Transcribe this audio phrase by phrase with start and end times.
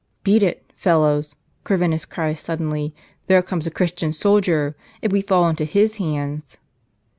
[0.23, 2.95] "Beat it, fellows!" Corvinus cries suddenly.
[3.27, 4.75] "There comes a Christian soldier.
[5.03, 6.57] If we fall into his hands